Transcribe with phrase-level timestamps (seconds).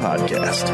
[0.00, 0.66] Podcast.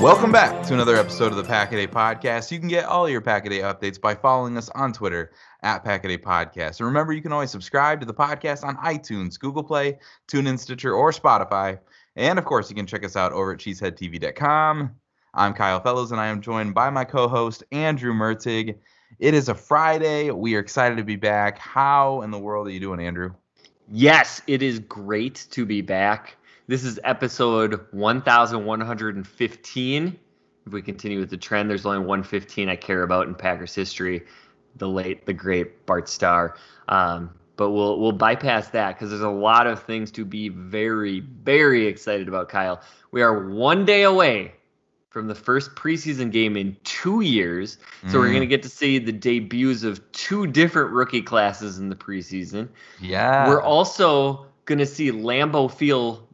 [0.00, 2.50] Welcome back to another episode of the Pack a Podcast.
[2.50, 5.30] You can get all your Pack a updates by following us on Twitter
[5.62, 6.80] at Pack a Podcast.
[6.80, 10.92] And remember, you can always subscribe to the podcast on iTunes, Google Play, TuneIn, Stitcher,
[10.92, 11.78] or Spotify.
[12.16, 14.90] And of course, you can check us out over at cheeseheadtv.com.
[15.32, 18.76] I'm Kyle Fellows, and I am joined by my co-host Andrew Mertig.
[19.20, 20.32] It is a Friday.
[20.32, 21.58] We are excited to be back.
[21.58, 23.34] How in the world are you doing, Andrew?
[23.90, 26.36] Yes, it is great to be back.
[26.66, 30.18] This is episode 1115.
[30.66, 34.24] If we continue with the trend, there's only 115 I care about in Packers history.
[34.76, 36.56] The late, the great Bart Starr.
[36.88, 41.20] Um, but we'll we'll bypass that because there's a lot of things to be very,
[41.20, 42.80] very excited about, Kyle.
[43.10, 44.54] We are one day away
[45.14, 47.78] from the first preseason game in two years.
[48.08, 48.20] So mm.
[48.20, 51.94] we're going to get to see the debuts of two different rookie classes in the
[51.94, 52.68] preseason.
[53.00, 53.46] Yeah.
[53.48, 56.26] We're also going to see Lambeau Field,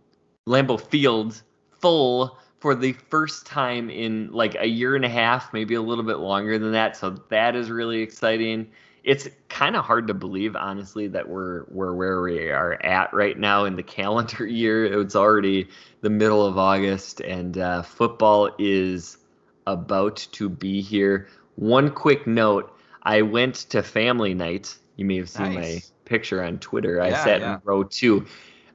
[0.48, 1.42] Lambeau Field
[1.78, 6.04] full for the first time in like a year and a half, maybe a little
[6.04, 6.96] bit longer than that.
[6.96, 8.70] So that is really exciting
[9.05, 13.38] it's kind of hard to believe, honestly, that we're we're where we are at right
[13.38, 15.00] now in the calendar year.
[15.00, 15.69] It's already
[16.00, 19.16] the middle of August, and uh, football is
[19.66, 21.28] about to be here.
[21.56, 24.77] One quick note: I went to family night.
[24.97, 25.56] You may have seen nice.
[25.56, 26.97] my picture on Twitter.
[26.97, 27.55] Yeah, I sat yeah.
[27.55, 28.27] in row two.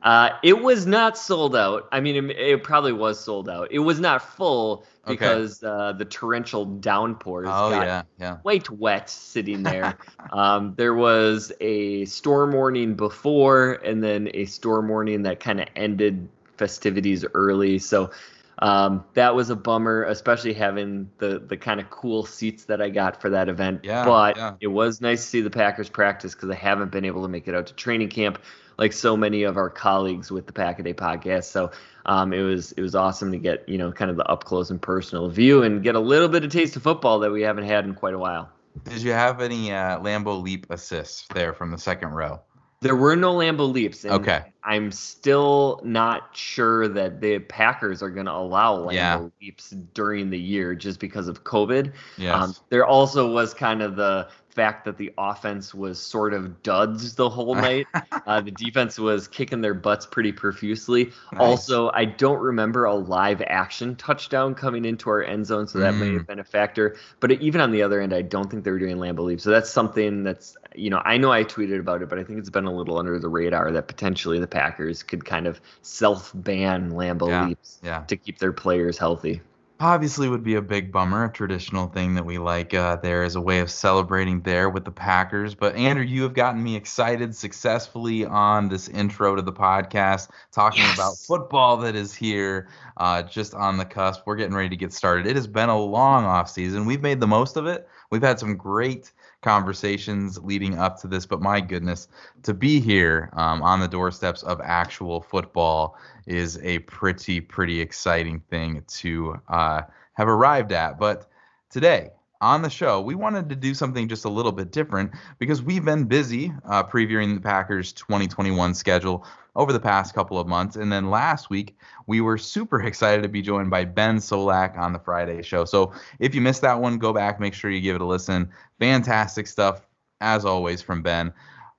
[0.05, 1.89] Uh, it was not sold out.
[1.91, 3.69] I mean, it, it, probably was sold out.
[3.71, 5.67] It was not full because okay.
[5.67, 8.35] uh, the torrential downpours oh, got yeah, yeah.
[8.35, 9.97] quite wet sitting there.
[10.31, 15.69] um, there was a storm warning before, and then a storm warning that kind of
[15.75, 17.79] ended festivities early.
[17.79, 18.11] So
[18.59, 22.91] um, that was a bummer, especially having the the kind of cool seats that I
[22.91, 23.81] got for that event.
[23.83, 24.53] Yeah, but yeah.
[24.61, 27.47] it was nice to see the Packers practice because I haven't been able to make
[27.47, 28.37] it out to training camp
[28.77, 31.45] like so many of our colleagues with the Pack a Day podcast.
[31.45, 31.71] So
[32.05, 34.69] um, it was it was awesome to get you know kind of the up close
[34.69, 37.65] and personal view and get a little bit of taste of football that we haven't
[37.65, 38.49] had in quite a while.
[38.83, 42.41] Did you have any uh, Lambeau leap assists there from the second row?
[42.81, 44.05] There were no Lambo leaps.
[44.05, 44.53] okay.
[44.65, 49.27] I'm still not sure that the Packers are going to allow Lambeau yeah.
[49.41, 51.93] leaps during the year just because of COVID.
[52.17, 52.35] Yes.
[52.35, 57.13] Um, there also was kind of the fact that the offense was sort of duds
[57.15, 57.85] the whole night.
[58.25, 61.11] uh, the defense was kicking their butts pretty profusely.
[61.33, 61.41] Nice.
[61.41, 65.93] Also, I don't remember a live action touchdown coming into our end zone, so that
[65.93, 65.99] mm.
[65.99, 66.95] may have been a factor.
[67.19, 69.41] But even on the other end, I don't think they were doing Lambeau leap.
[69.41, 72.39] So that's something that's you know I know I tweeted about it, but I think
[72.39, 76.31] it's been a little under the radar that potentially the Packers could kind of self
[76.33, 77.47] ban Lambeau yeah.
[77.47, 78.03] leaps yeah.
[78.07, 79.41] to keep their players healthy
[79.79, 83.35] obviously would be a big bummer, a traditional thing that we like uh, there as
[83.35, 85.53] a way of celebrating there with the Packers.
[85.53, 90.83] But Andrew, you have gotten me excited successfully on this intro to the podcast, talking
[90.83, 90.95] yes.
[90.95, 94.21] about football that is here, uh, just on the cusp.
[94.25, 95.27] We're getting ready to get started.
[95.27, 96.85] It has been a long off season.
[96.85, 97.87] We've made the most of it.
[98.11, 99.11] We've had some great
[99.45, 102.07] conversations leading up to this, but my goodness,
[102.41, 108.39] to be here um, on the doorsteps of actual football is a pretty, pretty exciting
[108.49, 109.83] thing to uh,
[110.13, 110.97] have arrived at.
[110.97, 111.29] But
[111.69, 112.09] today,
[112.45, 115.83] on the show, we wanted to do something just a little bit different because we've
[115.83, 119.25] been busy uh, previewing the Packers 2021 schedule
[119.55, 120.75] over the past couple of months.
[120.75, 121.75] And then last week,
[122.05, 125.65] we were super excited to be joined by Ben Solak on the Friday show.
[125.65, 128.51] So if you missed that one, go back, make sure you give it a listen.
[128.79, 129.81] Fantastic stuff,
[130.21, 131.33] as always, from Ben.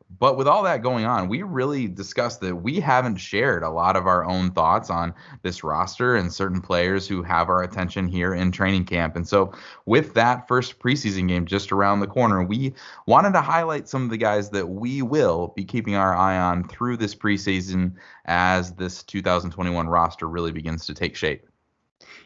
[0.09, 3.97] But with all that going on, we really discussed that we haven't shared a lot
[3.97, 5.13] of our own thoughts on
[5.43, 9.17] this roster and certain players who have our attention here in training camp.
[9.17, 9.53] And so,
[9.85, 12.73] with that first preseason game just around the corner, we
[13.07, 16.69] wanted to highlight some of the guys that we will be keeping our eye on
[16.69, 17.95] through this preseason
[18.27, 21.47] as this 2021 roster really begins to take shape.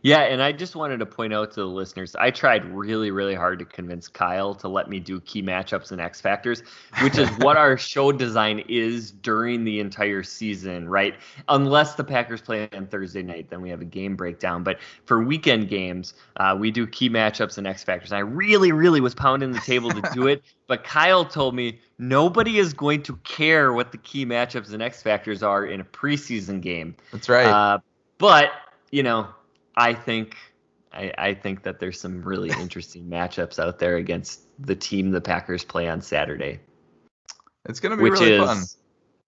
[0.03, 3.35] Yeah, and I just wanted to point out to the listeners, I tried really, really
[3.35, 6.63] hard to convince Kyle to let me do key matchups and X factors,
[7.03, 11.15] which is what our show design is during the entire season, right?
[11.49, 14.63] Unless the Packers play on Thursday night, then we have a game breakdown.
[14.63, 18.11] But for weekend games, uh, we do key matchups and X factors.
[18.11, 21.79] And I really, really was pounding the table to do it, but Kyle told me
[21.99, 25.85] nobody is going to care what the key matchups and X factors are in a
[25.85, 26.97] preseason game.
[27.13, 27.47] That's right.
[27.47, 27.79] Uh,
[28.17, 28.53] but
[28.91, 29.29] you know,
[29.81, 30.37] I think
[30.93, 35.21] I, I, think that there's some really interesting matchups out there against the team the
[35.21, 36.61] Packers play on Saturday.
[37.69, 38.59] It's going to be which really is fun.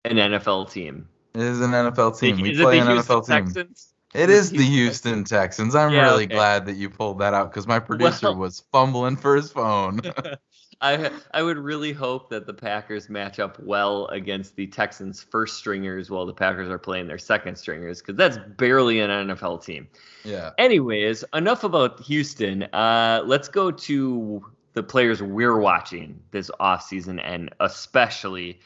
[0.05, 1.09] An NFL team.
[1.35, 2.41] It is an NFL team.
[2.41, 3.45] We play an Houston NFL team.
[3.45, 3.95] Texans?
[4.15, 5.75] It is the Houston Texans.
[5.75, 6.35] I'm yeah, really okay.
[6.35, 10.01] glad that you pulled that out because my producer well, was fumbling for his phone.
[10.83, 15.57] I I would really hope that the Packers match up well against the Texans' first
[15.57, 19.89] stringers while the Packers are playing their second stringers because that's barely an NFL team.
[20.25, 20.51] Yeah.
[20.59, 22.65] Anyways, enough about Houston.
[22.65, 24.45] Uh, let's go to
[24.75, 28.61] the players we're watching this offseason and especially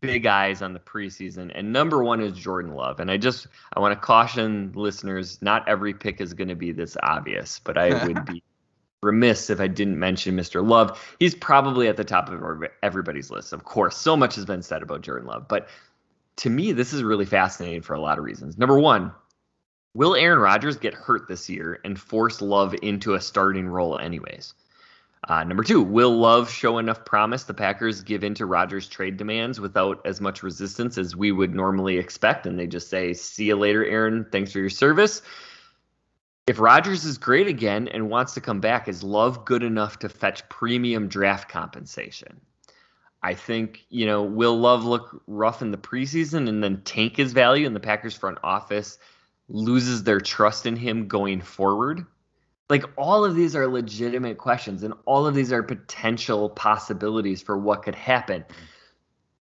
[0.00, 1.50] big eyes on the preseason.
[1.54, 3.00] And number one is Jordan Love.
[3.00, 6.72] And I just I want to caution listeners, not every pick is going to be
[6.72, 8.42] this obvious, but I would be
[9.02, 10.66] remiss if I didn't mention Mr.
[10.66, 11.14] Love.
[11.18, 13.52] He's probably at the top of everybody's list.
[13.52, 15.68] Of course, so much has been said about Jordan Love, but
[16.36, 18.58] to me, this is really fascinating for a lot of reasons.
[18.58, 19.12] Number one,
[19.94, 24.54] will Aaron Rodgers get hurt this year and force Love into a starting role, anyways?
[25.28, 29.18] Uh, number two, will Love show enough promise the Packers give in to Rodgers' trade
[29.18, 32.46] demands without as much resistance as we would normally expect?
[32.46, 34.26] And they just say, see you later, Aaron.
[34.32, 35.20] Thanks for your service
[36.46, 40.08] if Rodgers is great again and wants to come back, is Love good enough to
[40.08, 42.40] fetch premium draft compensation?
[43.22, 47.32] I think, you know, will Love look rough in the preseason and then tank his
[47.32, 48.98] value and the Packers front office
[49.48, 52.06] loses their trust in him going forward?
[52.70, 57.58] Like all of these are legitimate questions and all of these are potential possibilities for
[57.58, 58.44] what could happen.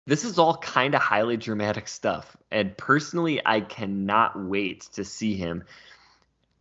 [0.06, 2.36] This is all kind of highly dramatic stuff.
[2.50, 5.66] And personally, I cannot wait to see him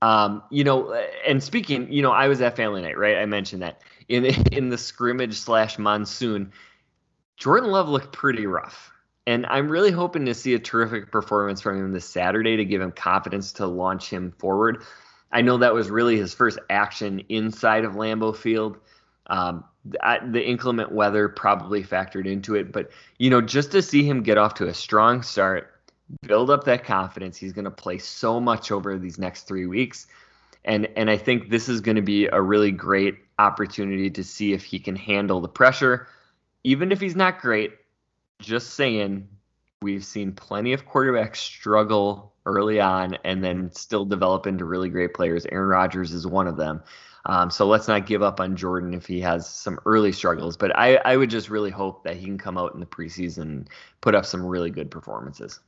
[0.02, 0.92] um, you know,
[1.26, 3.16] and speaking, you know, I was at family night, right?
[3.16, 6.52] I mentioned that in in the scrimmage slash monsoon,
[7.36, 8.92] Jordan Love looked pretty rough.
[9.28, 12.80] And I'm really hoping to see a terrific performance from him this Saturday to give
[12.80, 14.84] him confidence to launch him forward.
[15.32, 18.78] I know that was really his first action inside of Lambeau Field.
[19.26, 24.22] Um, the inclement weather probably factored into it, but you know, just to see him
[24.22, 25.72] get off to a strong start,
[26.22, 27.36] build up that confidence.
[27.36, 30.06] He's going to play so much over these next three weeks.
[30.64, 34.52] And, and I think this is going to be a really great opportunity to see
[34.52, 36.08] if he can handle the pressure.
[36.64, 37.72] Even if he's not great,
[38.40, 39.28] just saying,
[39.82, 45.14] we've seen plenty of quarterbacks struggle early on and then still develop into really great
[45.14, 45.46] players.
[45.52, 46.82] Aaron Rodgers is one of them.
[47.26, 50.56] Um, so let's not give up on Jordan if he has some early struggles.
[50.56, 53.42] But I, I would just really hope that he can come out in the preseason
[53.42, 55.60] and put up some really good performances.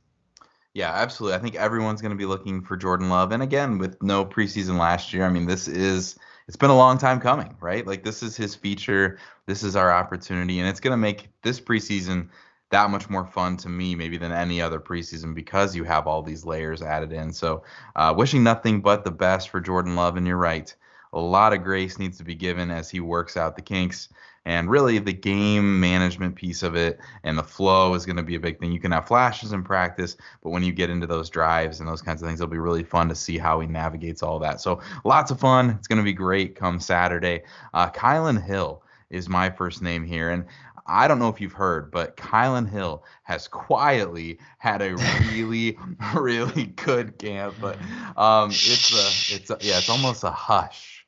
[0.73, 1.35] Yeah, absolutely.
[1.35, 3.31] I think everyone's going to be looking for Jordan Love.
[3.31, 6.97] And again, with no preseason last year, I mean, this is it's been a long
[6.97, 7.85] time coming, right?
[7.85, 11.59] Like this is his feature, this is our opportunity, and it's going to make this
[11.59, 12.29] preseason
[12.71, 16.21] that much more fun to me maybe than any other preseason because you have all
[16.21, 17.33] these layers added in.
[17.33, 17.63] So,
[17.95, 20.73] uh, wishing nothing but the best for Jordan Love, and you're right.
[21.13, 24.09] A lot of grace needs to be given as he works out the kinks
[24.45, 28.35] and really the game management piece of it and the flow is going to be
[28.35, 28.71] a big thing.
[28.71, 32.01] You can have flashes in practice, but when you get into those drives and those
[32.01, 34.61] kinds of things, it'll be really fun to see how he navigates all that.
[34.61, 35.71] So lots of fun.
[35.71, 37.43] It's going to be great come Saturday.
[37.73, 40.45] Uh, Kylin Hill is my first name here, and
[40.89, 44.95] I don't know if you've heard, but Kylin Hill has quietly had a
[45.31, 45.77] really,
[46.15, 47.55] really good camp.
[47.61, 47.77] But
[48.17, 50.98] um, it's a, it's a, yeah, it's almost a hush.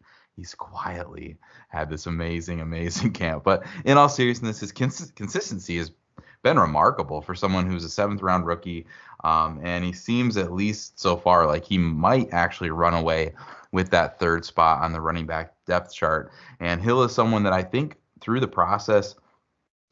[0.42, 1.38] He's quietly
[1.70, 3.44] had this amazing, amazing camp.
[3.44, 5.92] But in all seriousness, his cons- consistency has
[6.42, 8.88] been remarkable for someone who's a seventh round rookie.
[9.24, 13.36] Um, and he seems, at least so far, like he might actually run away
[13.72, 16.32] with that third spot on the running back depth chart.
[16.60, 19.14] And Hill is someone that I think through the process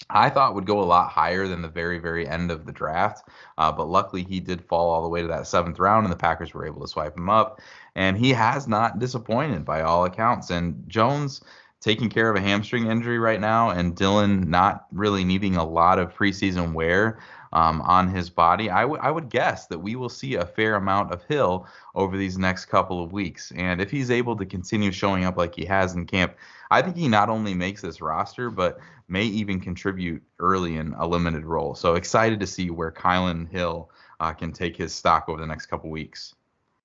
[0.09, 3.27] I thought would go a lot higher than the very, very end of the draft.
[3.57, 6.17] Uh, but luckily, he did fall all the way to that seventh round, and the
[6.17, 7.61] Packers were able to swipe him up.
[7.95, 10.49] And he has not disappointed by all accounts.
[10.49, 11.41] And Jones
[11.81, 15.99] taking care of a hamstring injury right now, and Dillon not really needing a lot
[15.99, 17.19] of preseason wear
[17.53, 18.69] um, on his body.
[18.69, 22.17] I, w- I would guess that we will see a fair amount of Hill over
[22.17, 23.51] these next couple of weeks.
[23.55, 26.35] And if he's able to continue showing up like he has in camp,
[26.71, 31.07] I think he not only makes this roster, but may even contribute early in a
[31.07, 31.73] limited role.
[31.75, 33.89] So excited to see where Kylin Hill
[34.19, 36.35] uh, can take his stock over the next couple weeks.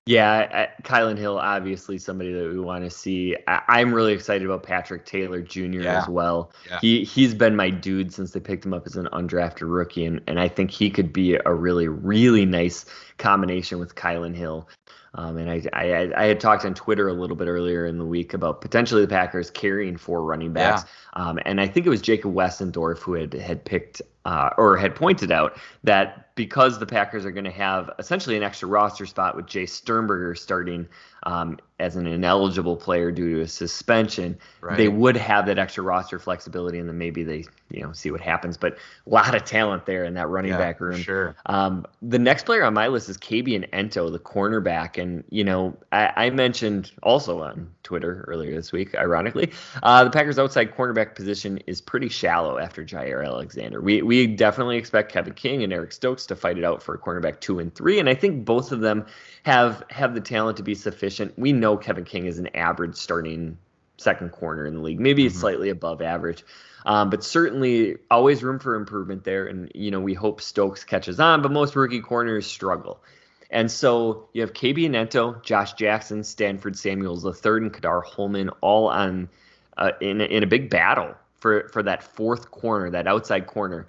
[0.07, 3.35] Yeah, Kylin Hill, obviously somebody that we want to see.
[3.47, 5.61] I, am really excited about Patrick Taylor Jr.
[5.61, 6.01] Yeah.
[6.01, 6.51] as well.
[6.69, 6.79] Yeah.
[6.79, 10.21] He he's been my dude since they picked him up as an undrafted rookie, and,
[10.27, 12.85] and I think he could be a really really nice
[13.17, 14.69] combination with Kylin Hill.
[15.15, 18.05] Um, and I, I, I had talked on Twitter a little bit earlier in the
[18.05, 20.83] week about potentially the Packers carrying four running backs.
[21.15, 21.23] Yeah.
[21.23, 24.95] Um, and I think it was Jacob Westendorf who had had picked uh, or had
[24.95, 29.35] pointed out that because the Packers are going to have essentially an extra roster spot
[29.35, 30.87] with Jace Sternberger starting
[31.23, 34.77] um, as an ineligible player due to a suspension, right.
[34.77, 38.21] they would have that extra roster flexibility, and then maybe they, you know, see what
[38.21, 38.57] happens.
[38.57, 41.01] But a lot of talent there in that running yeah, back room.
[41.01, 41.35] Sure.
[41.47, 45.75] Um, the next player on my list is Kabion Ento, the cornerback, and you know,
[45.91, 49.51] I, I, mentioned also on Twitter earlier this week, ironically,
[49.83, 53.81] uh, the Packers' outside cornerback position is pretty shallow after Jaire Alexander.
[53.81, 57.39] We we definitely expect Kevin King and Eric Stokes to fight it out for cornerback
[57.39, 59.05] two and three, and I think both of them
[59.43, 61.37] have have the talent to be sufficient.
[61.37, 63.57] We know Kevin King is an average starting
[63.97, 64.99] second corner in the league.
[64.99, 65.37] Maybe mm-hmm.
[65.37, 66.43] slightly above average.
[66.85, 69.47] Um, but certainly always room for improvement there.
[69.47, 73.01] And, you know, we hope Stokes catches on, but most rookie corners struggle.
[73.49, 78.49] And so you have Kabion Ento, Josh Jackson, Stanford Samuels the third, and Ka'dar Hollman
[78.61, 79.29] all on
[79.77, 83.87] uh, in, in a big battle for, for that fourth corner, that outside corner.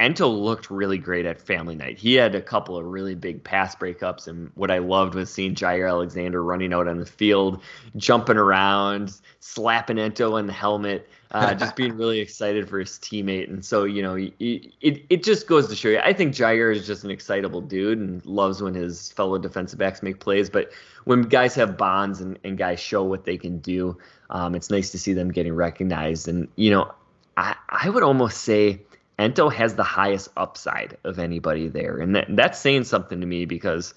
[0.00, 1.96] Ento looked really great at family night.
[1.96, 5.54] He had a couple of really big pass breakups, and what I loved was seeing
[5.54, 7.62] Jaire Alexander running out on the field,
[7.96, 13.48] jumping around, slapping Ento in the helmet, uh, just being really excited for his teammate.
[13.48, 14.34] And so, you know, it,
[14.80, 16.00] it, it just goes to show you.
[16.00, 20.02] I think Jaire is just an excitable dude and loves when his fellow defensive backs
[20.02, 20.50] make plays.
[20.50, 20.72] But
[21.04, 23.96] when guys have bonds and, and guys show what they can do,
[24.30, 26.26] um, it's nice to see them getting recognized.
[26.26, 26.92] And, you know,
[27.36, 28.80] I, I would almost say–
[29.18, 31.98] Ento has the highest upside of anybody there.
[31.98, 33.94] And that, that's saying something to me because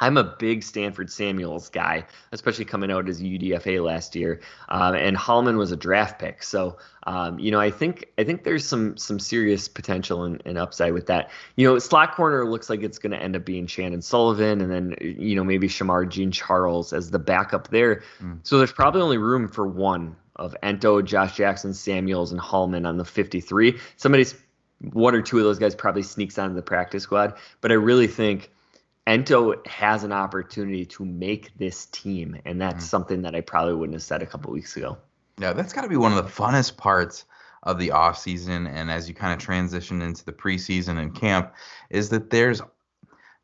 [0.00, 4.40] I'm a big Stanford Samuels guy, especially coming out as UDFA last year.
[4.68, 8.42] Um, and Hollman was a draft pick, so um, you know I think I think
[8.42, 11.30] there's some some serious potential and, and upside with that.
[11.54, 14.70] You know, slot corner looks like it's going to end up being Chandon Sullivan, and
[14.70, 18.02] then you know maybe Shemar Jean Charles as the backup there.
[18.20, 18.40] Mm.
[18.42, 22.96] So there's probably only room for one of Ento, Josh Jackson, Samuels, and Hollman on
[22.96, 23.78] the 53.
[23.96, 24.34] Somebody's
[24.92, 28.06] one or two of those guys probably sneaks onto the practice squad, but I really
[28.06, 28.50] think
[29.06, 32.84] Ento has an opportunity to make this team, and that's mm-hmm.
[32.84, 34.98] something that I probably wouldn't have said a couple weeks ago.
[35.38, 37.24] Yeah, that's got to be one of the funnest parts
[37.64, 41.54] of the offseason and as you kind of transition into the preseason and camp
[41.90, 42.60] is that there's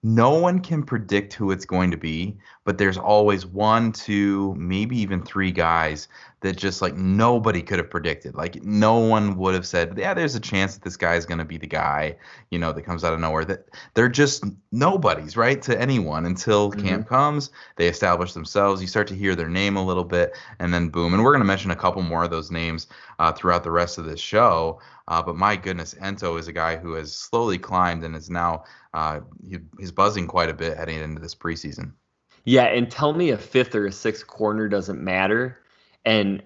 [0.03, 4.99] no one can predict who it's going to be, but there's always one, two, maybe
[4.99, 6.09] even three guys
[6.41, 8.35] that just like nobody could have predicted.
[8.35, 11.39] Like no one would have said, yeah, there's a chance that this guy is going
[11.39, 12.17] to be the guy,
[12.51, 13.45] you know, that comes out of nowhere.
[13.45, 16.87] That they're just nobodies, right, to anyone until mm-hmm.
[16.87, 17.51] camp comes.
[17.77, 18.81] They establish themselves.
[18.81, 21.13] You start to hear their name a little bit, and then boom.
[21.13, 22.87] And we're going to mention a couple more of those names
[23.19, 24.81] uh, throughout the rest of this show.
[25.09, 28.65] Uh, but my goodness, Ento is a guy who has slowly climbed and is now
[28.95, 31.93] uh, he, he's buzzing quite a bit heading into this preseason.
[32.45, 35.59] Yeah, and tell me a fifth or a sixth corner doesn't matter
[36.05, 36.43] and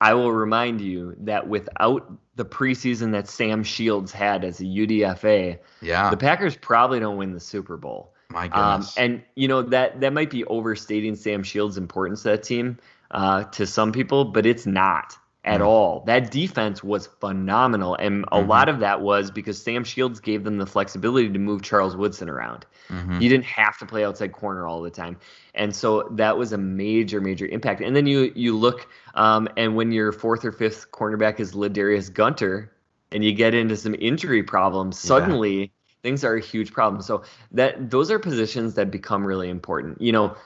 [0.00, 5.58] I will remind you that without the preseason that Sam Shields had as a UDFA,
[5.80, 8.12] yeah, the Packers probably don't win the Super Bowl.
[8.28, 8.98] My um, goodness.
[8.98, 12.78] Um, and you know that that might be overstating Sam Shields' importance to that team
[13.12, 16.02] uh, to some people, but it's not at mm all.
[16.06, 18.48] That defense was phenomenal, and a mm-hmm.
[18.48, 22.28] lot of that was because Sam Shields gave them the flexibility to move Charles Woodson
[22.28, 22.66] around.
[22.88, 23.20] Mm-hmm.
[23.20, 25.16] You didn't have to play outside corner all the time,
[25.54, 27.80] and so that was a major, major impact.
[27.80, 32.12] And then you you look, um, and when your fourth or fifth cornerback is Ladarius
[32.12, 32.72] Gunter,
[33.12, 35.60] and you get into some injury problems, suddenly.
[35.60, 35.66] Yeah.
[36.02, 37.00] Things are a huge problem.
[37.00, 37.22] So
[37.52, 40.02] that those are positions that become really important.
[40.02, 40.36] You know,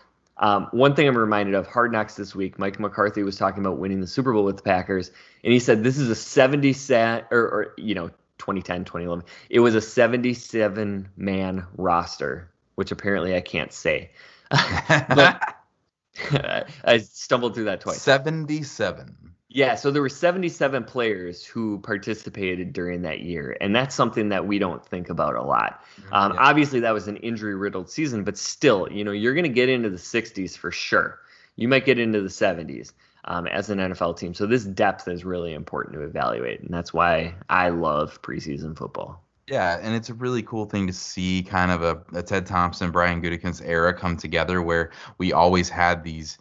[0.40, 3.78] um, one thing I'm reminded of Hard Knocks this week, Mike McCarthy was talking about
[3.78, 5.11] winning the Super Bowl with the Packers,
[5.42, 9.61] and he said this is a 70 set or, or you know 2010 2011 it
[9.61, 14.11] was a 77 man roster which apparently i can't say
[14.50, 15.59] but
[16.85, 18.00] I stumbled through that twice.
[18.02, 19.16] 77.
[19.50, 24.47] Yeah, so there were 77 players who participated during that year, and that's something that
[24.47, 25.83] we don't think about a lot.
[26.12, 26.40] Um, Yeah.
[26.40, 29.88] Obviously, that was an injury-riddled season, but still, you know, you're going to get into
[29.88, 31.18] the 60s for sure.
[31.57, 32.92] You might get into the 70s
[33.25, 34.35] um, as an NFL team.
[34.35, 39.23] So this depth is really important to evaluate, and that's why I love preseason football.
[39.49, 42.91] Yeah, and it's a really cool thing to see kind of a, a Ted Thompson,
[42.91, 46.37] Brian Gutekunst era come together where we always had these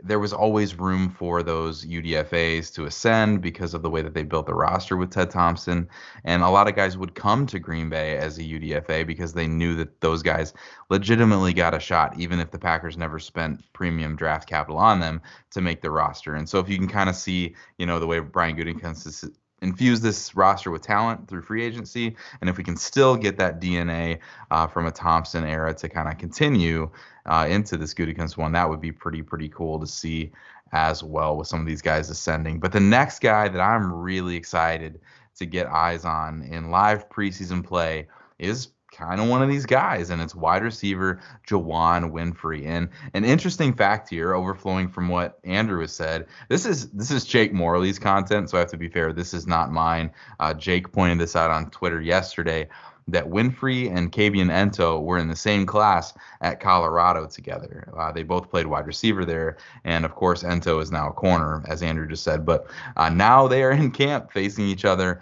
[0.00, 4.22] there was always room for those UDFAs to ascend because of the way that they
[4.22, 5.88] built the roster with Ted Thompson.
[6.24, 9.48] And a lot of guys would come to Green Bay as a UDFA because they
[9.48, 10.54] knew that those guys
[10.88, 15.20] legitimately got a shot, even if the Packers never spent premium draft capital on them
[15.50, 16.34] to make the roster.
[16.34, 19.24] And so if you can kind of see, you know, the way Brian Gutekunst is
[19.62, 23.60] infuse this roster with talent through free agency, and if we can still get that
[23.60, 24.18] DNA
[24.50, 26.90] uh, from a Thompson era to kind of continue
[27.26, 30.32] uh, into this Gutekunst one, that would be pretty pretty cool to see
[30.72, 32.60] as well with some of these guys ascending.
[32.60, 35.00] But the next guy that I'm really excited
[35.36, 38.06] to get eyes on in live preseason play
[38.38, 42.66] is kind of one of these guys, and it's wide receiver Juwann Winfree.
[42.66, 47.24] And an interesting fact here, overflowing from what Andrew has said, this is this is
[47.24, 49.12] Jake Morley's content, so I have to be fair.
[49.12, 50.10] This is not mine.
[50.40, 52.68] Uh, Jake pointed this out on Twitter yesterday
[53.08, 56.12] that Winfrey and Kabion Ento were in the same class
[56.42, 57.90] at Colorado together.
[57.96, 61.64] Uh, they both played wide receiver there, and of course Ento is now a corner,
[61.66, 62.44] as Andrew just said.
[62.44, 65.20] But uh, now they are in camp facing each other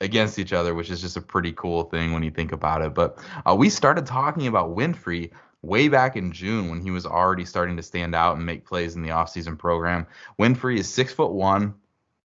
[0.00, 2.94] against each other, which is just a pretty cool thing when you think about it.
[2.94, 5.30] But uh, we started talking about Winfree
[5.62, 8.94] way back in June when he was already starting to stand out and make plays
[8.94, 10.06] in the offseason program.
[10.38, 11.74] Winfree is six foot one.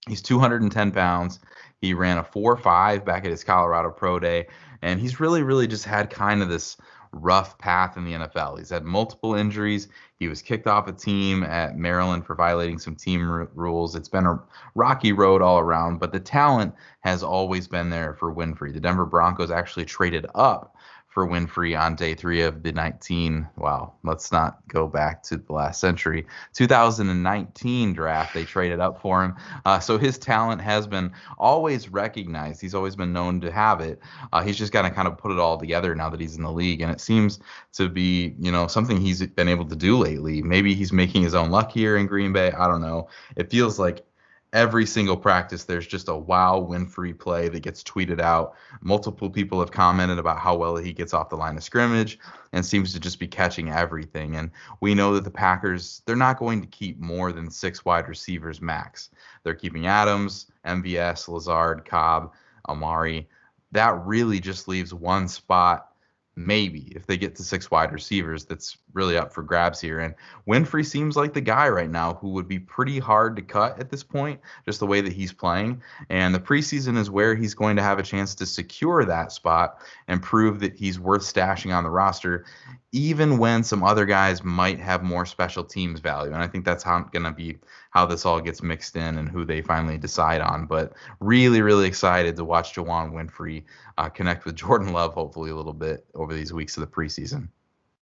[0.08, 1.40] He's 210 pounds.
[1.82, 4.48] He ran a 4 5 back at his Colorado Pro Day,
[4.82, 6.78] and he's really, really just had kind of this
[7.16, 8.58] rough path in the NFL.
[8.58, 9.88] He's had multiple injuries.
[10.20, 13.96] He was kicked off a team at Maryland for violating some team r- rules.
[13.96, 14.40] It's been a
[14.76, 18.74] rocky road all around, but the talent has always been there for Winfree.
[18.74, 20.76] The Denver Broncos actually traded up
[21.16, 23.48] for Winfree on day three of the 19.
[23.56, 26.28] Wow, let's not go back to the last century.
[26.54, 29.36] 2019 draft, they traded up for him.
[29.66, 32.60] Uh, so his talent has been always recognized.
[32.60, 34.02] He's always been known to have it.
[34.34, 36.44] Uh, he's just got to kind of put it all together now that he's in
[36.44, 37.40] the league, and it seems
[37.76, 40.42] to be, you know, something he's been able to do lately.
[40.42, 42.52] Maybe he's making his own luck here in Green Bay.
[42.52, 43.08] I don't know.
[43.38, 44.06] It feels like
[44.56, 48.56] every single practice there's just a wow Winfree play that gets tweeted out.
[48.82, 52.18] Multiple people have commented about how well he gets off the line of scrimmage
[52.54, 54.38] and seems to just be catching everything.
[54.38, 58.08] And we know that the Packers they're not going to keep more than six wide
[58.08, 59.10] receivers max.
[59.44, 62.32] They're keeping Adams, MVS, Lazard, Cobb,
[62.70, 63.28] Amari.
[63.74, 65.90] That really just leaves one spot
[66.38, 70.00] maybe if they get to six wide receivers that's really up for grabs here.
[70.00, 70.16] And
[70.48, 73.92] winfree seems like the guy right now who would be pretty hard to cut at
[73.92, 75.84] this point just the way that he's playing.
[76.10, 79.82] And the preseason is where he's going to have a chance to secure that spot
[80.08, 82.46] and prove that he's worth stashing on the roster
[82.92, 86.32] even when some other guys might have more special teams value.
[86.32, 87.58] And i think that's how going to be
[87.90, 90.66] how this all gets mixed in and who they finally decide on.
[90.66, 93.64] But really really excited to watch Juwann winfree
[93.98, 97.50] uh, connect with jordan love hopefully a little bit over these weeks of the preseason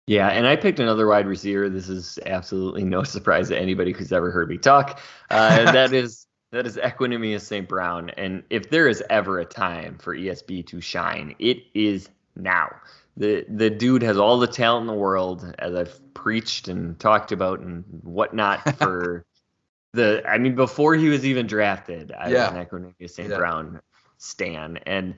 [0.06, 1.68] Yeah, and I picked another wide receiver.
[1.68, 5.00] This is absolutely no surprise to anybody who's ever heard me talk.
[5.30, 7.68] Uh, that is that is Equanimeous St.
[7.68, 8.10] Brown.
[8.10, 12.70] And if there is ever a time for ESB to shine, it is now.
[13.16, 17.32] The the dude has all the talent in the world, as I've preached and talked
[17.32, 19.24] about and whatnot for
[19.92, 20.22] the.
[20.28, 22.50] I mean, before he was even drafted, I Yeah.
[22.50, 23.30] was an Equanimeous St.
[23.30, 23.36] Yeah.
[23.38, 23.80] Brown
[24.18, 25.14] stan, and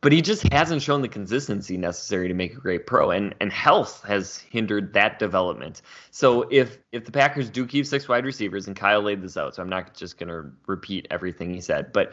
[0.00, 3.52] but he just hasn't shown the consistency necessary to make a great pro and and
[3.52, 5.82] health has hindered that development.
[6.10, 9.54] So if if the packers do keep six wide receivers and kyle laid this out
[9.54, 12.12] so i'm not just going to repeat everything he said but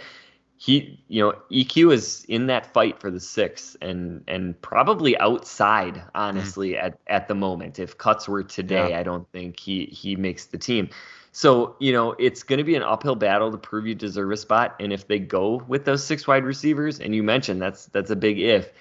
[0.58, 6.02] he you know eq is in that fight for the six and and probably outside
[6.16, 6.84] honestly mm.
[6.84, 7.80] at at the moment.
[7.80, 9.00] If cuts were today Yeah.
[9.00, 10.90] i don't think he he makes the team
[11.38, 14.38] so, you know, it's going to be an uphill battle to prove you deserve a
[14.38, 14.76] spot.
[14.80, 18.16] And if they go with those six wide receivers, and you mentioned that's that's a
[18.16, 18.72] big if,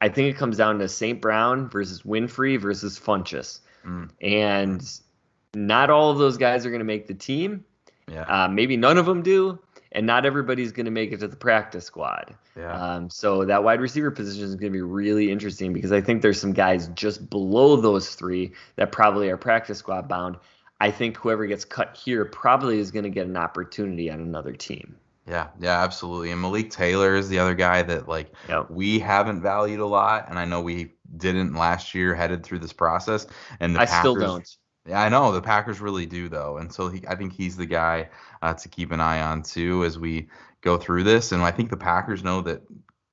[0.00, 1.20] I think it comes down to St.
[1.20, 3.60] Brown versus Winfree versus Funchess.
[3.86, 4.10] Mm.
[4.20, 5.00] And
[5.54, 7.64] not all of those guys are going to make the team.
[8.08, 9.60] yeah Uh, maybe none of them do.
[9.92, 12.34] And not everybody's going to make it to the practice squad.
[12.56, 16.00] yeah Um, so that wide receiver position is going to be really interesting because I
[16.00, 20.36] think there's some guys just below those three that probably are practice squad bound.
[20.82, 24.52] I think whoever gets cut here probably is going to get an opportunity on another
[24.52, 24.96] team.
[25.28, 26.32] Yeah, yeah, absolutely.
[26.32, 28.68] And Malik Taylor is the other guy that like Yep.
[28.68, 32.72] we haven't valued a lot, and I know we didn't last year headed through this
[32.72, 33.28] process.
[33.60, 34.56] And the I still don't.
[34.84, 37.66] Yeah, I know the Packers really do though, and so he, I think he's the
[37.66, 38.08] guy
[38.42, 40.28] uh, to keep an eye on too as we
[40.62, 41.30] go through this.
[41.30, 42.62] And I think the Packers know that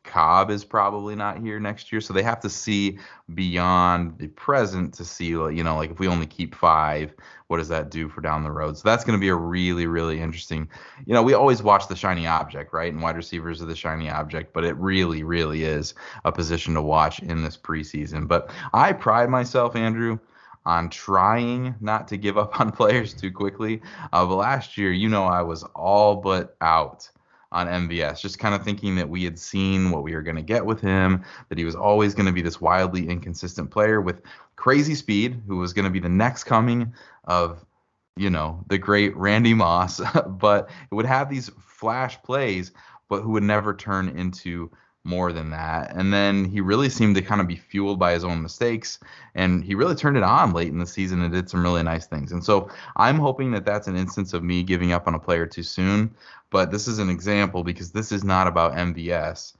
[0.09, 2.97] Cobb is probably not here next year, so they have to see
[3.33, 7.13] beyond the present to see, you know, like if we only keep five,
[7.47, 8.77] what does that do for down the road?
[8.77, 10.67] So that's going to be a really, really interesting.
[11.05, 12.91] You know, we always watch the shiny object, right?
[12.91, 15.93] And wide receivers are the shiny object, but it really, really is
[16.25, 18.27] a position to watch in this preseason.
[18.27, 20.19] But I pride myself, Andrew,
[20.65, 23.81] on trying not to give up on players too quickly.
[24.11, 27.09] Uh, but last year, you know, I was all but out
[27.51, 30.41] on MVS, just kind of thinking that we had seen what we were going to
[30.41, 34.21] get with him, that he was always going to be this wildly inconsistent player with
[34.55, 37.65] crazy speed, who was going to be the next coming of,
[38.15, 42.71] you know, the great Randy Moss, but it would have these flash plays,
[43.07, 44.71] but who would never turn into
[45.03, 45.95] more than that.
[45.95, 48.99] And then he really seemed to kind of be fueled by his own mistakes.
[49.35, 52.05] And he really turned it on late in the season and did some really nice
[52.05, 52.31] things.
[52.31, 55.45] And so I'm hoping that that's an instance of me giving up on a player
[55.45, 56.13] too soon.
[56.49, 59.53] But this is an example because this is not about MVS.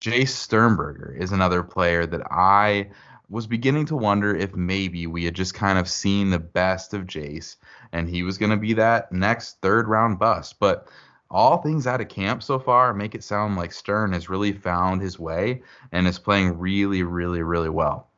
[0.00, 2.90] Jace Sternberger is another player that I
[3.30, 7.06] was beginning to wonder if maybe we had just kind of seen the best of
[7.06, 7.56] Jace
[7.92, 10.56] and he was going to be that next third round bust.
[10.58, 10.88] But
[11.32, 15.00] all things out of camp so far make it sound like Stern has really found
[15.00, 18.08] his way and is playing really, really, really well.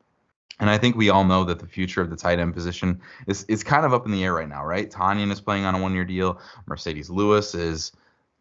[0.59, 3.43] And I think we all know that the future of the tight end position is
[3.45, 4.89] is kind of up in the air right now, right?
[4.89, 6.39] Tonyan is playing on a one year deal.
[6.69, 7.91] Marcedes Lewis is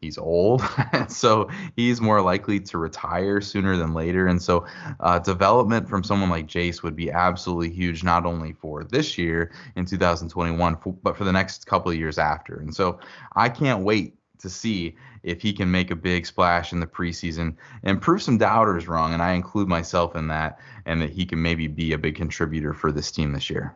[0.00, 0.62] he's old,
[1.08, 4.26] so he's more likely to retire sooner than later.
[4.28, 4.66] And so,
[5.00, 9.50] uh, development from someone like Jace would be absolutely huge, not only for this year
[9.74, 12.60] in 2021, but for the next couple of years after.
[12.60, 13.00] And so,
[13.34, 17.57] I can't wait to see if he can make a big splash in the preseason
[17.83, 19.14] and prove some doubters wrong.
[19.14, 22.73] And I include myself in that, and that he can maybe be a big contributor
[22.73, 23.75] for this team this year.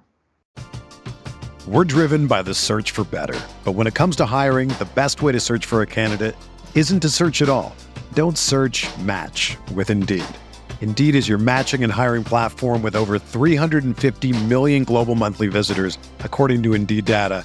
[1.66, 3.38] We're driven by the search for better.
[3.64, 6.36] But when it comes to hiring, the best way to search for a candidate
[6.74, 7.74] isn't to search at all.
[8.14, 10.24] Don't search match with Indeed.
[10.80, 16.62] Indeed is your matching and hiring platform with over 350 million global monthly visitors, according
[16.62, 17.44] to Indeed data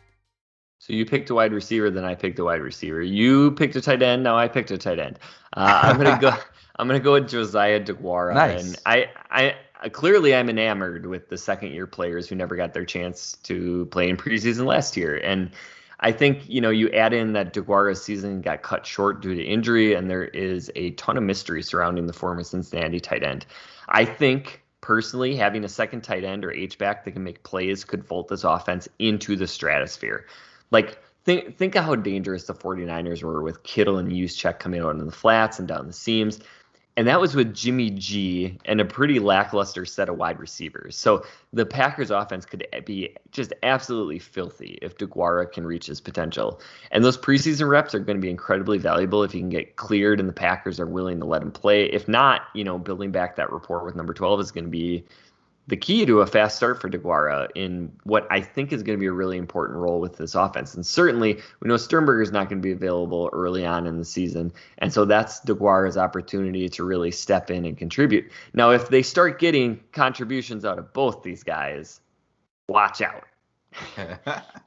[0.91, 3.01] So you picked a wide receiver, then I picked a wide receiver.
[3.01, 5.19] You picked a tight end, now I picked a tight end.
[5.55, 6.33] Uh, I'm gonna go.
[6.75, 8.61] I'm gonna go with Josiah DeGuara, nice.
[8.61, 12.83] and I, I clearly I'm enamored with the second year players who never got their
[12.83, 15.15] chance to play in preseason last year.
[15.15, 15.51] And
[16.01, 19.41] I think, you know, you add in that DeGuara's season got cut short due to
[19.41, 23.45] injury, and there is a ton of mystery surrounding the former Cincinnati tight end.
[23.87, 27.85] I think personally having a second tight end or H back that can make plays
[27.85, 30.25] could vault this offense into the stratosphere.
[30.71, 34.95] Like think think of how dangerous the 49ers were with Kittle and Juszczyk coming out
[34.95, 36.39] in the flats and down the seams
[36.97, 40.97] and that was with Jimmy G and a pretty lackluster set of wide receivers.
[40.97, 46.59] So the Packers offense could be just absolutely filthy if DeGuara can reach his potential.
[46.91, 50.19] And those preseason reps are going to be incredibly valuable if he can get cleared
[50.19, 51.85] and the Packers are willing to let him play.
[51.85, 55.05] If not, you know, building back that rapport with number 12 is going to be
[55.67, 58.99] the key to a fast start for DeGuara in what I think is going to
[58.99, 60.73] be a really important role with this offense.
[60.73, 64.05] And certainly, we know Sternberger is not going to be available early on in the
[64.05, 64.51] season.
[64.79, 68.31] And so that's DeGuara's opportunity to really step in and contribute.
[68.53, 72.01] Now, if they start getting contributions out of both these guys,
[72.67, 73.23] watch out.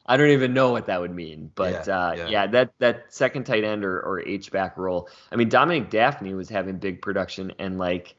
[0.07, 2.29] I don't even know what that would mean, but yeah, uh, yeah.
[2.29, 5.09] yeah, that that second tight end or, or H back role.
[5.31, 8.15] I mean, Dominique Dafney was having big production, and like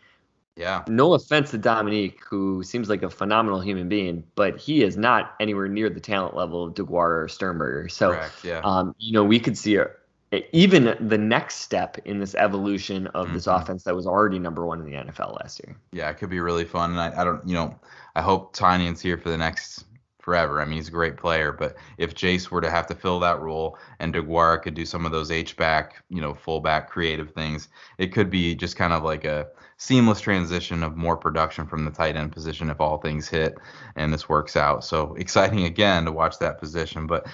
[0.55, 0.83] yeah.
[0.87, 5.35] No offense to Dominique, who seems like a phenomenal human being, but he is not
[5.39, 7.89] anywhere near the talent level of DeGuara or Sternberger.
[7.89, 8.61] So, Correct, yeah.
[8.63, 9.87] um, you know, we could see a,
[10.53, 13.35] even the next step in this evolution of mm-hmm.
[13.35, 15.77] this offense that was already number one in the NFL last year.
[15.91, 16.91] Yeah, it could be really fun.
[16.91, 17.77] And I, I don't, you know,
[18.15, 19.85] I hope Tonyan's here for the next
[20.25, 20.59] forever.
[20.59, 23.39] I mean, he's a great player, but if Jace were to have to fill that
[23.39, 27.69] role and DeGuara could do some of those H back, you know, fullback creative things,
[27.99, 31.91] it could be just kind of like a seamless transition of more production from the
[31.91, 33.55] tight end position if all things hit
[33.95, 34.83] and this works out.
[34.83, 37.05] So exciting again to watch that position.
[37.05, 37.27] But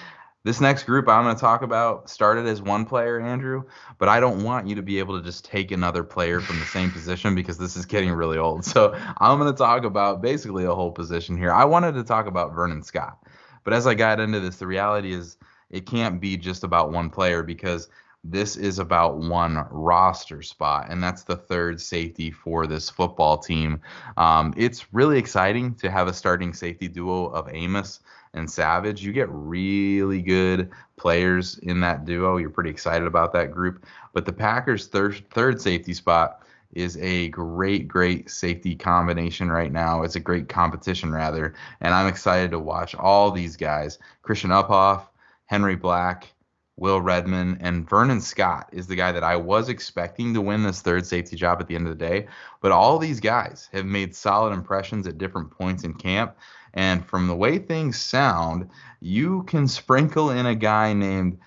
[0.44, 3.64] this next group I'm going to talk about started as one player, Andrew,
[3.98, 6.64] but I don't want you to be able to just take another player from the
[6.66, 8.64] same position because this is getting really old.
[8.64, 11.52] So I'm going to talk about basically a whole position here.
[11.52, 13.18] I wanted to talk about Vernon Scott,
[13.64, 15.36] but as I got into this, the reality is
[15.70, 17.88] it can't be just about one player because
[18.24, 23.80] this is about one roster spot, and that's the third safety for this football team.
[24.16, 28.00] Um, it's really exciting to have a starting safety duo of Amos
[28.34, 29.02] and Savage.
[29.02, 32.36] You get really good players in that duo.
[32.36, 33.84] You're pretty excited about that group.
[34.12, 36.42] But the Packers' third third safety spot
[36.72, 40.02] is a great, great safety combination right now.
[40.02, 41.54] It's a great competition, rather.
[41.80, 45.06] And I'm excited to watch all these guys Christian Uphoff,
[45.46, 46.32] Henry Black,
[46.76, 50.80] Will Redmond, and Vernon Scott is the guy that I was expecting to win this
[50.80, 52.26] third safety job at the end of the day.
[52.62, 56.34] But all these guys have made solid impressions at different points in camp.
[56.74, 61.38] And from the way things sound, you can sprinkle in a guy named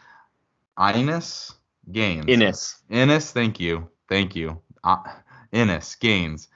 [0.93, 1.53] Innis
[1.91, 2.25] Gaines.
[2.27, 2.81] Innis.
[2.89, 3.89] Innis, thank you.
[4.07, 4.61] Thank you.
[4.83, 4.97] Uh,
[5.51, 6.47] Innis Gaines.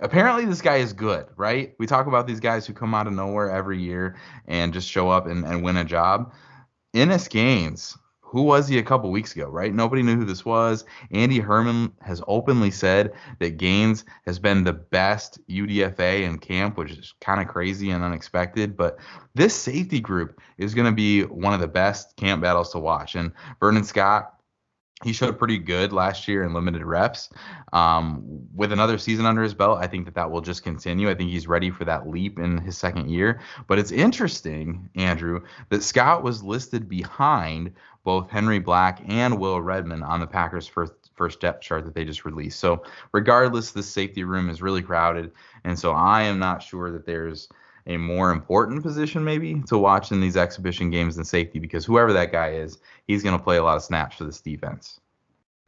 [0.00, 1.74] Apparently, this guy is good, right?
[1.78, 5.08] We talk about these guys who come out of nowhere every year and just show
[5.08, 6.32] up and, and win a job.
[6.92, 9.72] Innis Gaines who was he a couple weeks ago, right?
[9.72, 10.84] Nobody knew who this was.
[11.12, 16.90] Andy Herman has openly said that Gaines has been the best UDFA in camp, which
[16.90, 18.76] is kind of crazy and unexpected.
[18.76, 18.98] But
[19.34, 23.14] this safety group is going to be one of the best camp battles to watch.
[23.14, 24.35] And Vernon Scott
[25.04, 27.28] he showed pretty good last year in limited reps.
[27.72, 31.10] Um, with another season under his belt, I think that that will just continue.
[31.10, 33.40] I think he's ready for that leap in his second year.
[33.66, 40.02] But it's interesting, Andrew, that Scott was listed behind both Henry Black and Will Redmond
[40.02, 42.60] on the Packers' first first depth chart that they just released.
[42.60, 42.82] So
[43.12, 45.32] regardless, this safety room is really crowded,
[45.64, 47.48] and so I am not sure that there's
[47.86, 52.12] a more important position maybe to watch in these exhibition games than safety because whoever
[52.12, 55.00] that guy is, he's going to play a lot of snaps for this defense.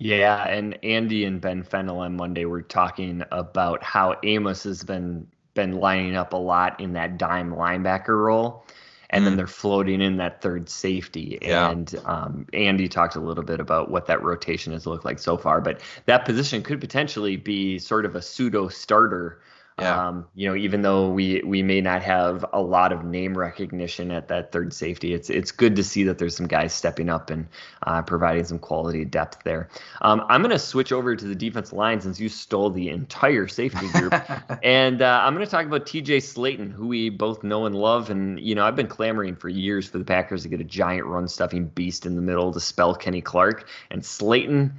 [0.01, 5.27] Yeah, and Andy and Ben Fennell on Monday were talking about how Amos has been
[5.55, 8.65] been lining up a lot in that dime linebacker role,
[9.11, 11.37] and then they're floating in that third safety.
[11.43, 11.71] Yeah.
[11.71, 15.37] And um, Andy talked a little bit about what that rotation has looked like so
[15.37, 19.41] far, but that position could potentially be sort of a pseudo starter
[19.79, 20.09] yeah.
[20.09, 24.11] Um, you know, even though we we may not have a lot of name recognition
[24.11, 27.31] at that third safety, it's it's good to see that there's some guys stepping up
[27.31, 27.47] and
[27.87, 29.69] uh, providing some quality depth there.
[30.03, 33.47] Um, I'm going to switch over to the defense line since you stole the entire
[33.47, 34.15] safety group,
[34.65, 36.19] and uh, I'm going to talk about T.J.
[36.19, 38.11] Slaton, who we both know and love.
[38.11, 41.07] And you know, I've been clamoring for years for the Packers to get a giant
[41.07, 44.73] run stuffing beast in the middle to spell Kenny Clark, and Slaton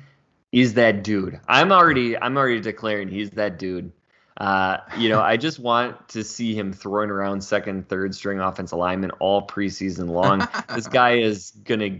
[0.51, 1.39] is that dude.
[1.47, 3.91] I'm already I'm already declaring he's that dude.
[4.39, 8.79] Uh, you know, I just want to see him throwing around second, third string offensive
[8.79, 10.47] lineman all preseason long.
[10.75, 11.99] this guy is gonna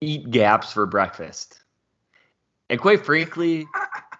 [0.00, 1.60] eat gaps for breakfast.
[2.70, 3.66] And quite frankly,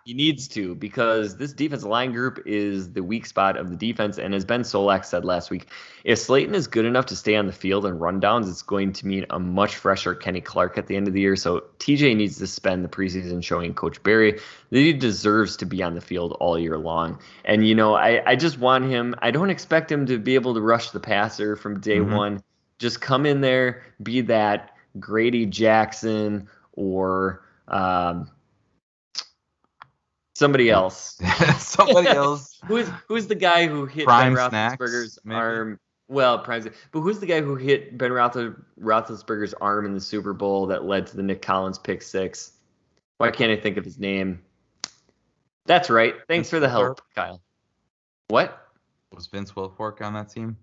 [0.04, 4.18] he needs to because this defensive line group is the weak spot of the defense.
[4.18, 5.68] And as Ben Solak said last week,
[6.04, 9.06] if Slaton is good enough to stay on the field and rundowns, it's going to
[9.06, 11.36] mean a much fresher Kenny Clark at the end of the year.
[11.36, 15.82] So TJ needs to spend the preseason showing Coach Barry that he deserves to be
[15.82, 17.18] on the field all year long.
[17.46, 20.52] And, you know, I, I just want him, I don't expect him to be able
[20.52, 22.14] to rush the passer from day mm-hmm.
[22.14, 22.42] one.
[22.78, 27.40] Just come in there, be that Grady Jackson or.
[27.66, 28.30] Um,
[30.34, 31.20] Somebody else.
[31.58, 32.58] Somebody else.
[32.66, 35.36] who's who's the guy who hit Prime Ben Snacks, Roethlisberger's maybe?
[35.36, 35.80] arm?
[36.08, 40.32] Well, Prime, but who's the guy who hit Ben Roethlis- Roethlisberger's arm in the Super
[40.34, 42.52] Bowl that led to the Nick Collins pick six?
[43.18, 44.42] Why can't I think of his name?
[45.66, 46.14] That's right.
[46.28, 47.14] Thanks Vince for the help, Wilfork?
[47.14, 47.40] Kyle.
[48.28, 48.68] What?
[49.14, 50.56] Was Vince Wilfork on that team?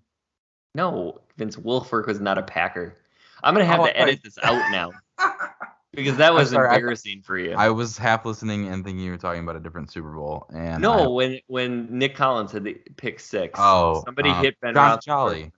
[0.75, 2.97] No, Vince Wilfork was not a Packer.
[3.43, 4.91] I'm gonna have Oh, to I- edit this out now
[5.93, 7.53] because that was sorry, I- embarrassing for you.
[7.53, 10.47] I was half listening and thinking you were talking about a different Super Bowl.
[10.53, 14.59] And no, I- when when Nick Collins had the pick six, oh, somebody um, hit
[14.61, 15.51] Ben Johnny Jolly.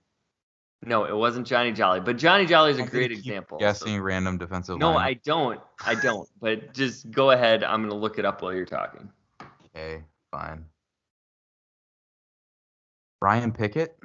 [0.86, 3.58] No, it wasn't Johnny Jolly, but Johnny Jolly is a great example.
[3.58, 4.78] so- Guessing random defensive.
[4.78, 5.04] no, lineman.
[5.08, 5.60] I don't.
[5.84, 6.28] I don't.
[6.40, 7.64] But just go ahead.
[7.64, 9.10] I'm gonna look it up while you're talking.
[9.74, 10.66] Okay, fine.
[13.22, 13.96] Ryan Pickett.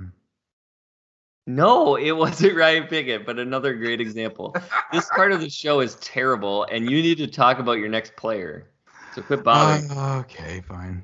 [1.49, 4.55] No, it wasn't Ryan Pickett, but another great example.
[4.93, 8.15] this part of the show is terrible, and you need to talk about your next
[8.15, 8.69] player.
[9.15, 9.89] So quit bothering.
[9.89, 11.01] Uh, okay, fine.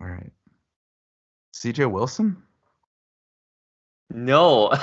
[0.00, 0.32] All right.
[1.54, 2.36] CJ Wilson.
[4.10, 4.70] no.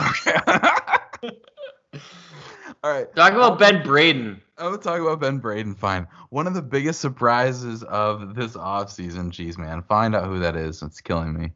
[2.84, 3.14] All right.
[3.14, 4.42] Talk about Ben Braden.
[4.58, 5.76] I'm gonna talk about Ben Braden.
[5.76, 6.08] Fine.
[6.30, 10.82] One of the biggest surprises of this offseason, geez, man, find out who that is.
[10.82, 11.52] It's killing me.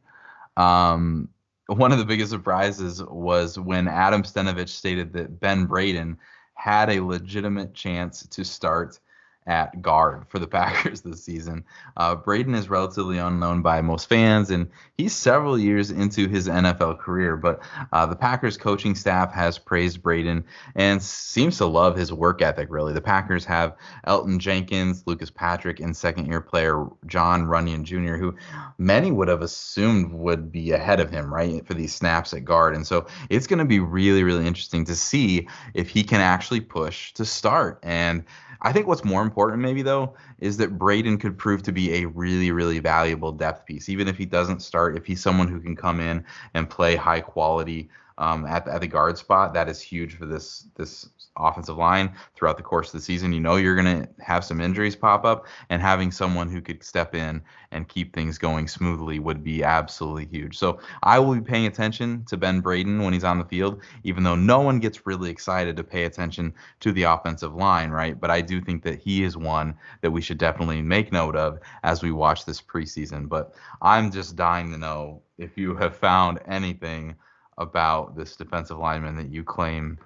[0.58, 1.30] Um,
[1.66, 6.18] one of the biggest surprises was when Adam Stenavich stated that Ben Braden
[6.54, 8.98] had a legitimate chance to start
[9.46, 11.64] at guard for the Packers this season.
[11.96, 16.98] Uh, Braden is relatively unknown by most fans, and he's several years into his NFL
[16.98, 17.36] career.
[17.36, 17.60] But
[17.92, 22.68] uh, the Packers coaching staff has praised Braden and seems to love his work ethic,
[22.70, 22.92] really.
[22.92, 28.34] The Packers have Elgton Jenkins, Lucas Patrick, and second year player Jon Runyan Jr., who
[28.78, 32.74] many would have assumed would be ahead of him, right, for these snaps at guard.
[32.74, 36.60] And so it's going to be really, really interesting to see if he can actually
[36.60, 37.78] push to start.
[37.82, 38.24] And
[38.62, 42.06] I think what's more important, maybe though, is that Braden could prove to be a
[42.06, 43.88] really, really valuable depth piece.
[43.88, 47.20] Even if he doesn't start, if he's someone who can come in and play high
[47.20, 51.76] quality um, at, the, at the guard spot, that is huge for this this offensive
[51.76, 53.32] line throughout the course of the season.
[53.32, 56.82] You know you're going to have some injuries pop up, and having someone who could
[56.82, 60.56] step in and keep things going smoothly would be absolutely huge.
[60.56, 64.22] So I will be paying attention to Ben Braden when he's on the field, even
[64.22, 68.18] though no one gets really excited to pay attention to the offensive line, right?
[68.18, 71.60] But I do think that he is one that we should definitely make note of
[71.82, 73.28] as we watch this preseason.
[73.28, 77.16] But I'm just dying to know if you have found anything
[77.58, 79.98] about this defensive lineman that you claim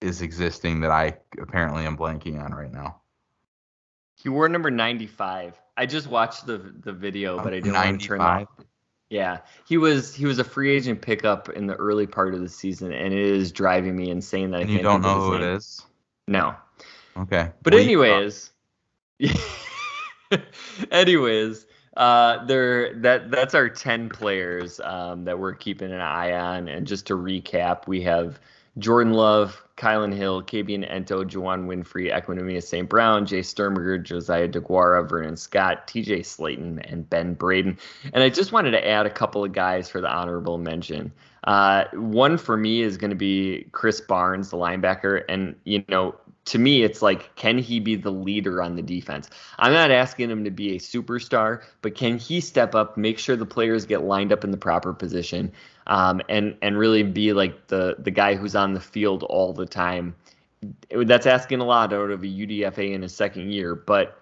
[0.00, 3.00] is existing that I apparently am blanking on right now.
[4.16, 5.60] He wore number 95.
[5.76, 8.18] I just watched the the video, but I didn't want to turn.
[8.18, 8.46] 95?
[9.10, 12.48] Yeah, he was he was a free agent pickup in the early part of the
[12.48, 15.32] season, and it is driving me insane that I And can't you don't know who
[15.32, 15.56] his it name.
[15.56, 15.82] is?
[16.26, 16.54] No,
[17.16, 17.52] Okay.
[17.62, 18.50] but Well, anyways,
[20.90, 21.66] anyways,
[21.98, 26.68] uh, there that that's our ten players um, that we're keeping an eye on.
[26.68, 28.38] And just to recap, we have
[28.78, 32.88] Jordan Love, Kylin Hill, Kabion Ento, Juwann Winfree, Equanimeous St.
[32.88, 37.76] Brown, Jace Sternberger, Josiah DeGuara, Vernon Scott, TJ Slaton, and Ben Braden.
[38.12, 41.12] And I just wanted to add a couple of guys for the honorable mention.
[41.44, 45.22] Uh, one for me is going to be Krys Barnes, the linebacker.
[45.28, 46.14] And, you know,
[46.48, 49.28] to me, it's like, can he be the leader on the defense?
[49.58, 53.36] I'm not asking him to be a superstar, but can he step up, make sure
[53.36, 55.52] the players get lined up in the proper position,
[55.86, 59.66] um, and and really be like the the guy who's on the field all the
[59.66, 60.14] time?
[60.90, 64.20] That's asking a lot out of a UDFA in his second year, but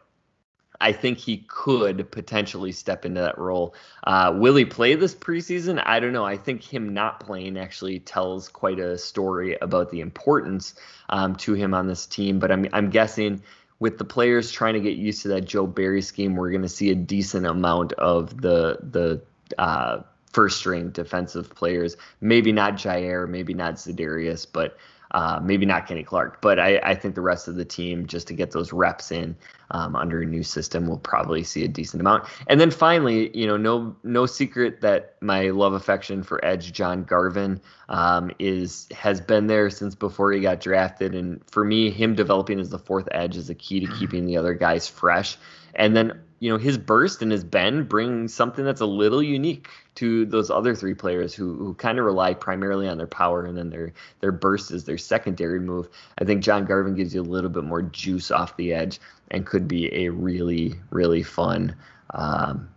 [0.81, 3.75] I think he could potentially step into that role.
[4.05, 5.83] Uh, will he play this preseason?
[5.85, 6.25] I don't know.
[6.25, 10.75] I think him not playing actually tells quite a story about the importance
[11.09, 12.39] um, to him on this team.
[12.39, 13.43] But I'm I'm guessing
[13.79, 16.69] with the players trying to get used to that Joe Barry scheme, we're going to
[16.69, 19.23] see a decent amount of the the
[19.59, 21.97] uh, first string defensive players.
[22.21, 24.77] Maybe not Jaire, maybe not Za'Darius, but
[25.13, 26.41] uh, maybe not Kenny Clark.
[26.41, 29.37] But I, I think the rest of the team, just to get those reps in
[29.71, 32.25] um, under a new system, will probably see a decent amount.
[32.49, 37.05] And then finally, you know, no no secret that my love affection for Edge John
[37.05, 41.15] Garvin um, is has been there since before he got drafted.
[41.15, 44.37] And for me, him developing as the fourth edge is the key to keeping the
[44.37, 45.37] other guys fresh.
[45.75, 49.69] And then you know his burst and his bend bring something that's a little unique
[49.95, 53.57] to those other three players who who kind of rely primarily on their power and
[53.57, 55.89] then their their burst is their secondary move.
[56.19, 59.01] I think John Garvin gives you a little bit more juice off the edge
[59.31, 61.75] and could be a really really fun
[62.11, 62.69] um,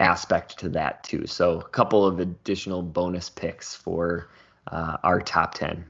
[0.00, 1.26] aspect to that too.
[1.26, 4.28] So a couple of additional bonus picks for
[4.68, 5.84] uh, our top ten.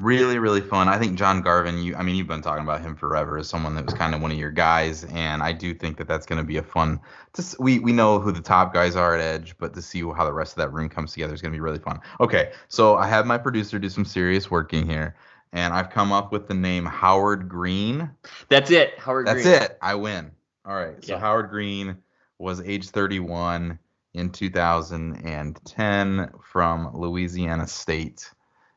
[0.00, 0.88] Really, really fun.
[0.88, 1.82] I think John Garvin.
[1.82, 4.22] You, I mean, you've been talking about him forever as someone that was kind of
[4.22, 7.00] one of your guys, and I do think that that's going to be a fun.
[7.32, 10.24] To, we we know who the top guys are at Edge, but to see how
[10.24, 11.98] the rest of that room comes together is going to be really fun.
[12.20, 15.16] Okay, so I have my producer do some serious working here,
[15.52, 18.08] and I've come up with the name Howard Green.
[18.48, 19.26] That's it, Howard.
[19.26, 19.62] Green That's Green.
[19.62, 19.78] it.
[19.82, 20.30] I win.
[20.64, 21.04] All right.
[21.04, 21.18] So Yeah.
[21.18, 21.96] Howard Green
[22.38, 23.76] was age 31
[24.14, 28.30] in 2010 from Louisiana State.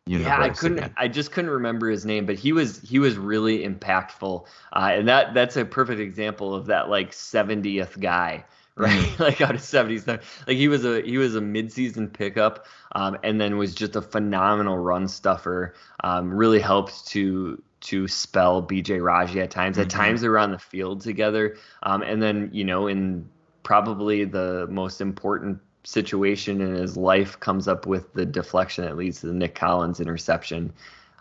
[0.07, 0.91] Yeah, I couldn't.
[0.97, 5.07] I just couldn't remember his name, but he was he was really impactful, uh, and
[5.07, 8.43] that that's a perfect example of that like 70th guy,
[8.75, 8.91] right?
[8.91, 9.19] Mm.
[9.19, 10.07] like out of 70s,
[10.47, 14.01] like he was a he was a midseason pickup, um, and then was just a
[14.01, 15.75] phenomenal run stuffer.
[16.03, 19.77] Um, really helped to to spell BJ Raji at times.
[19.79, 19.89] At Mhm.
[19.89, 23.29] times they were on the field together, um, and then you know in
[23.63, 29.21] probably the most important situation in his life comes up with the deflection that leads
[29.21, 30.71] to the Nick Collins interception,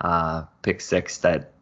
[0.03, 1.53] uh, pick six that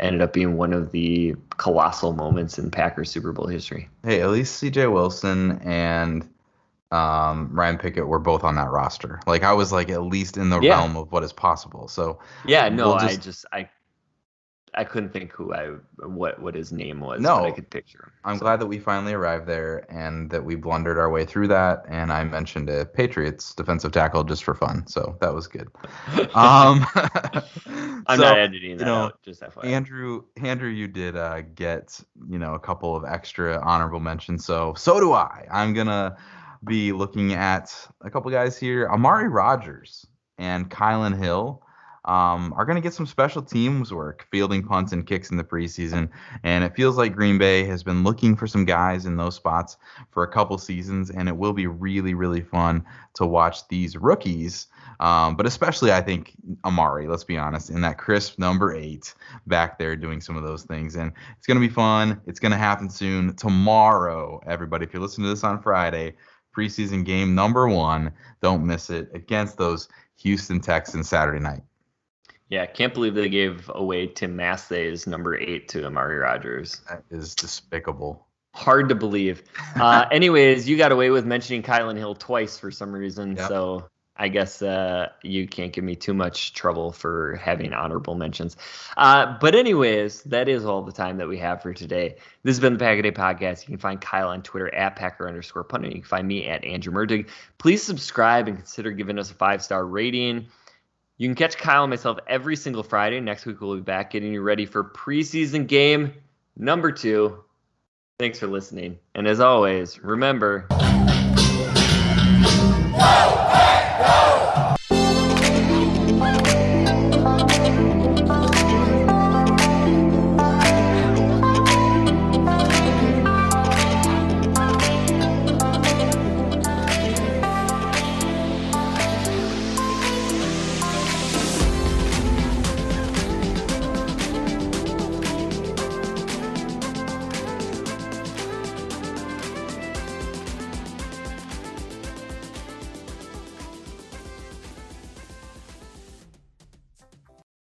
[0.00, 3.88] ended up being one of the colossal moments in Packers Super Bowl history.
[4.02, 6.28] Hey, at least CJ Wilson and
[6.90, 9.20] um, Ryan Pickett were both on that roster.
[9.26, 10.70] Like I was like at least in the Yeah.
[10.78, 11.88] realm of what is possible.
[11.88, 13.68] So Yeah, no, We'll I just- just I
[14.76, 15.68] I couldn't think who I
[16.06, 17.44] what what his name was, No.
[17.44, 18.12] I could picture him.
[18.24, 21.48] I'm So, glad that we finally arrived there and that we blundered our way through
[21.48, 21.84] that.
[21.88, 24.86] And I mentioned a Patriots defensive tackle just for fun.
[24.86, 25.68] So that was good.
[26.34, 26.84] Um,
[28.06, 29.64] I'm so, not editing that you know, out, just FYI.
[29.64, 34.44] Andrew, Andrew, you did uh, get you know a couple of extra honorable mentions.
[34.44, 35.46] So so do I.
[35.50, 36.16] I'm gonna
[36.64, 38.88] be looking at a couple guys here.
[38.88, 40.06] Amari Rogers
[40.38, 41.62] and Kylin Hill
[42.04, 45.44] um, are going to get some special teams work, fielding punts and kicks in the
[45.44, 46.10] preseason.
[46.42, 49.76] And it feels like Green Bay has been looking for some guys in those spots
[50.10, 52.84] for a couple seasons, and it will be really, really fun
[53.14, 54.66] to watch these rookies.
[55.00, 56.32] Um, but especially, I think
[56.64, 59.14] Amari, let's be honest, in that crisp number eight
[59.46, 60.96] back there doing some of those things.
[60.96, 62.20] And it's going to be fun.
[62.26, 63.34] It's going to happen soon.
[63.34, 66.14] Tomorrow, everybody, if you're listening to this on Friday,
[66.56, 69.88] preseason game number one, don't miss it against those
[70.18, 71.62] Houston Texans Saturday night.
[72.54, 76.82] Yeah, can't believe they gave away Tim Masthay's number eight to Amari Rogers.
[76.88, 78.28] That is despicable.
[78.54, 79.42] Hard to believe.
[79.74, 83.48] Uh, anyways, you got away with mentioning Kylin Hill twice for some reason, Yep.
[83.48, 88.56] so I guess uh, you can't give me too much trouble for having honorable mentions.
[88.96, 92.18] Uh, but anyways, that is all the time that we have for today.
[92.44, 93.62] This has been the Pack a Day Podcast.
[93.62, 95.88] You can find Kyle on Twitter at Packer underscore punter.
[95.88, 97.26] You can find me at Andrew Merdig.
[97.58, 100.46] Please subscribe and consider giving us a five star rating.
[101.16, 103.20] You can catch Kyle and myself every single Friday.
[103.20, 106.12] Next week we'll be back getting you ready for preseason game
[106.56, 107.44] number two.
[108.18, 108.98] Thanks for listening.
[109.14, 110.66] And as always, remember.